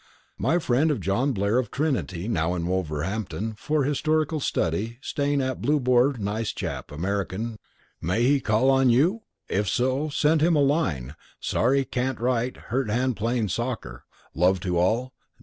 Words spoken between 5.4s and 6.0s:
at Blue